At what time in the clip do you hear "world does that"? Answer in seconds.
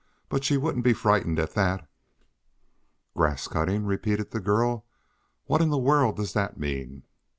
5.77-6.59